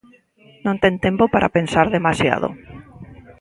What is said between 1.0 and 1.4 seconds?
tempo